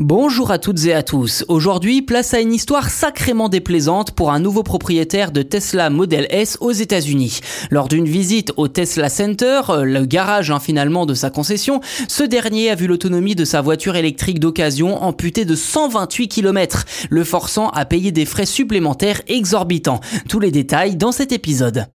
Bonjour 0.00 0.50
à 0.50 0.58
toutes 0.58 0.86
et 0.86 0.92
à 0.92 1.04
tous. 1.04 1.44
Aujourd'hui, 1.46 2.02
place 2.02 2.34
à 2.34 2.40
une 2.40 2.52
histoire 2.52 2.90
sacrément 2.90 3.48
déplaisante 3.48 4.10
pour 4.10 4.32
un 4.32 4.40
nouveau 4.40 4.64
propriétaire 4.64 5.30
de 5.30 5.42
Tesla 5.42 5.88
Model 5.88 6.26
S 6.30 6.58
aux 6.60 6.72
États-Unis. 6.72 7.38
Lors 7.70 7.86
d'une 7.86 8.08
visite 8.08 8.52
au 8.56 8.66
Tesla 8.66 9.08
Center, 9.08 9.60
euh, 9.68 9.84
le 9.84 10.04
garage 10.04 10.50
hein, 10.50 10.58
finalement 10.58 11.06
de 11.06 11.14
sa 11.14 11.30
concession, 11.30 11.80
ce 12.08 12.24
dernier 12.24 12.70
a 12.70 12.74
vu 12.74 12.88
l'autonomie 12.88 13.36
de 13.36 13.44
sa 13.44 13.60
voiture 13.60 13.94
électrique 13.94 14.40
d'occasion 14.40 15.00
amputée 15.00 15.44
de 15.44 15.54
128 15.54 16.26
km, 16.26 16.86
le 17.08 17.22
forçant 17.22 17.68
à 17.68 17.84
payer 17.84 18.10
des 18.10 18.26
frais 18.26 18.46
supplémentaires 18.46 19.22
exorbitants. 19.28 20.00
Tous 20.28 20.40
les 20.40 20.50
détails 20.50 20.96
dans 20.96 21.12
cet 21.12 21.30
épisode. 21.30 21.86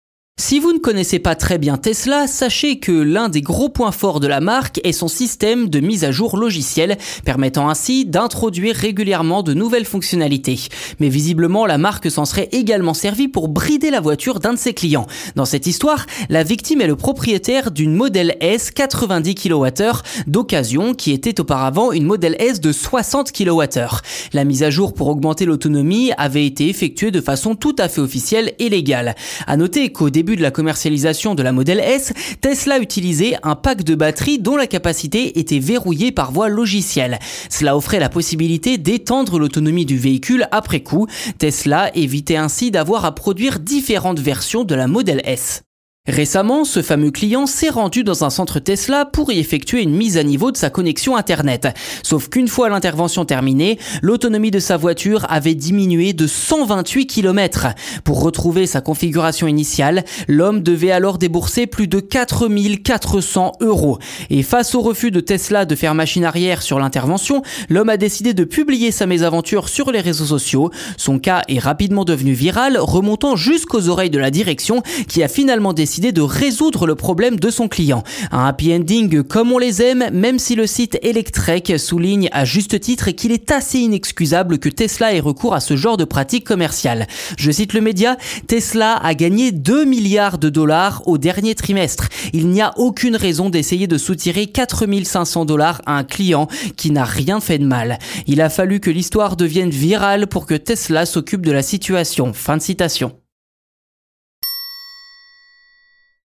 Si 0.41 0.61
vous 0.61 0.73
ne 0.73 0.79
connaissez 0.79 1.19
pas 1.19 1.35
très 1.35 1.59
bien 1.59 1.77
Tesla, 1.79 2.29
sachez 2.29 2.79
que 2.79 2.93
l'un 2.93 3.29
des 3.29 3.43
gros 3.43 3.69
points 3.69 3.91
forts 3.91 4.21
de 4.21 4.29
la 4.29 4.39
marque 4.39 4.81
est 4.85 4.93
son 4.93 5.09
système 5.09 5.69
de 5.69 5.81
mise 5.81 6.05
à 6.05 6.13
jour 6.13 6.37
logiciel, 6.37 6.97
permettant 7.25 7.69
ainsi 7.69 8.05
d'introduire 8.05 8.77
régulièrement 8.77 9.43
de 9.43 9.53
nouvelles 9.53 9.85
fonctionnalités. 9.85 10.61
Mais 11.01 11.09
visiblement, 11.09 11.67
la 11.67 11.77
marque 11.77 12.09
s'en 12.09 12.25
serait 12.25 12.49
également 12.53 12.95
servie 12.95 13.27
pour 13.27 13.49
brider 13.49 13.91
la 13.91 14.01
voiture 14.01 14.39
d'un 14.39 14.53
de 14.53 14.59
ses 14.59 14.75
clients. 14.75 15.09
Dans 15.35 15.45
cette 15.45 15.67
histoire, 15.67 16.07
la 16.29 16.45
victime 16.45 16.83
est 16.83 16.87
le 16.87 16.95
propriétaire 16.95 17.73
d'une 17.73 17.93
Model 17.93 18.37
S 18.41 18.71
90 18.71 19.35
kWh 19.35 20.03
d'occasion 20.29 20.95
qui 20.95 21.11
était 21.11 21.41
auparavant 21.41 21.91
une 21.91 22.05
Model 22.05 22.37
S 22.39 22.61
de 22.61 22.71
60 22.71 23.33
kWh. 23.33 23.89
La 24.33 24.45
mise 24.45 24.63
à 24.63 24.71
jour 24.71 24.95
pour 24.95 25.09
augmenter 25.09 25.47
l'autonomie 25.47 26.13
avait 26.17 26.47
été 26.47 26.69
effectuée 26.69 27.11
de 27.11 27.21
façon 27.21 27.57
tout 27.57 27.75
à 27.77 27.89
fait 27.89 28.01
officielle 28.01 28.53
et 28.61 28.69
légale. 28.69 29.17
À 29.49 29.57
noter 29.57 29.91
qu'au 29.91 30.11
début 30.11 30.28
de 30.37 30.43
la 30.43 30.51
commercialisation 30.51 31.35
de 31.35 31.43
la 31.43 31.53
Model 31.53 31.81
S, 31.81 32.13
Tesla 32.41 32.79
utilisait 32.79 33.37
un 33.43 33.55
pack 33.55 33.85
de 33.85 33.95
batterie 33.95 34.39
dont 34.39 34.57
la 34.57 34.67
capacité 34.67 35.39
était 35.39 35.59
verrouillée 35.59 36.13
par 36.13 36.33
voie 36.33 36.49
logicielle. 36.49 37.19
Cela 37.51 37.77
offrait 37.77 38.01
la 38.01 38.09
possibilité 38.09 38.79
d'étendre 38.79 39.39
l'autonomie 39.39 39.87
du 39.87 39.97
véhicule 39.97 40.49
après 40.51 40.81
coup. 40.81 41.07
Tesla 41.39 41.91
évitait 41.97 42.37
ainsi 42.37 42.71
d'avoir 42.71 43.05
à 43.05 43.15
produire 43.15 43.59
différentes 43.59 44.21
versions 44.21 44.65
de 44.65 44.75
la 44.75 44.87
Model 44.87 45.21
S. 45.25 45.63
Récemment, 46.09 46.65
ce 46.65 46.81
fameux 46.81 47.11
client 47.11 47.45
s'est 47.45 47.69
rendu 47.69 48.03
dans 48.03 48.25
un 48.25 48.31
centre 48.31 48.61
Tesla 48.61 49.05
pour 49.05 49.31
y 49.31 49.39
effectuer 49.39 49.83
une 49.83 49.95
mise 49.95 50.17
à 50.17 50.23
niveau 50.23 50.51
de 50.51 50.57
sa 50.57 50.71
connexion 50.71 51.17
Internet. 51.17 51.69
Sauf 52.03 52.31
qu'une 52.31 52.49
fois 52.49 52.71
l'intervention 52.71 53.27
terminée, 53.27 53.79
l'autonomie 54.01 54.51
de 54.51 54.59
sa 54.59 54.79
voiture 54.79 55.27
avait 55.29 55.55
diminué 55.55 56.15
de 56.15 56.27
128 56.27 57.07
km. 57.07 57.67
Pour 58.05 58.23
retrouver 58.23 58.67
sa 58.67 58.81
configuration 58.81 59.47
initiale, 59.47 60.03
l'homme 60.29 60.63
devait 60.63 60.93
alors 60.93 61.19
débourser 61.19 61.67
plus 61.67 61.89
de 61.89 62.01
4400 62.01 63.53
euros. 63.61 63.99
Et 64.31 64.43
face 64.43 64.75
au 64.75 64.81
refus 64.81 65.11
de 65.11 65.21
Tesla 65.21 65.67
de 65.67 65.75
faire 65.75 65.95
machine 65.95 66.25
arrière 66.25 66.63
sur 66.63 66.79
l'intervention, 66.79 67.43
l'homme 67.69 67.91
a 67.91 67.99
décidé 67.99 68.33
de 68.33 68.45
publier 68.45 68.93
sa 68.93 69.05
mésaventure 69.05 69.69
sur 69.69 69.93
les 69.93 70.01
réseaux 70.01 70.25
sociaux. 70.25 70.71
Son 70.97 71.19
cas 71.19 71.43
est 71.49 71.59
rapidement 71.59 72.07
devenu 72.07 72.33
viral, 72.33 72.79
remontant 72.79 73.37
jusqu'aux 73.37 73.91
oreilles 73.91 74.09
de 74.09 74.19
la 74.19 74.31
direction 74.31 74.83
qui 75.07 75.23
a 75.23 75.29
finalement 75.29 75.75
décidé 75.99 76.13
de 76.13 76.23
résoudre 76.23 76.87
le 76.87 76.95
problème 76.95 77.41
de 77.41 77.51
son 77.51 77.67
client. 77.67 78.05
Un 78.31 78.47
happy 78.47 78.73
ending 78.73 79.25
comme 79.25 79.51
on 79.51 79.59
les 79.59 79.83
aime, 79.83 80.05
même 80.13 80.39
si 80.39 80.55
le 80.55 80.69
site 80.69 80.97
Electrek 81.03 81.77
souligne 81.77 82.29
à 82.31 82.45
juste 82.45 82.79
titre 82.79 83.11
qu'il 83.11 83.33
est 83.33 83.51
assez 83.51 83.81
inexcusable 83.81 84.61
que 84.61 84.69
Tesla 84.69 85.13
ait 85.13 85.19
recours 85.19 85.55
à 85.55 85.61
ce 85.61 85.75
genre 85.75 85.97
de 85.97 86.05
pratique 86.05 86.47
commerciale. 86.47 87.09
Je 87.37 87.51
cite 87.51 87.73
le 87.73 87.81
média, 87.81 88.17
Tesla 88.47 88.95
a 88.95 89.15
gagné 89.15 89.51
2 89.51 89.85
milliards 89.87 90.39
de 90.39 90.51
dollars 90.51 91.03
au 91.07 91.19
dernier 91.19 91.57
trimestre. 91.57 92.09
Il 92.33 92.49
n'y 92.49 92.63
a 92.63 92.75
aucune 92.77 93.17
raison 93.17 93.51
d'essayer 93.51 93.89
de 93.89 93.99
soutirer 93.99 94.47
4500 94.47 95.47
dollars 95.47 95.83
à 95.85 95.99
un 95.99 96.05
client 96.05 96.47
qui 96.77 96.93
n'a 96.93 97.05
rien 97.05 97.41
fait 97.41 97.59
de 97.59 97.67
mal. 97.67 97.99
Il 98.29 98.41
a 98.41 98.51
fallu 98.51 98.79
que 98.79 98.91
l'histoire 98.91 99.35
devienne 99.35 99.71
virale 99.71 100.29
pour 100.29 100.47
que 100.47 100.55
Tesla 100.55 101.07
s'occupe 101.07 101.45
de 101.45 101.51
la 101.51 101.63
situation. 101.63 102.33
Fin 102.33 102.57
de 102.57 102.63
citation. 102.63 103.18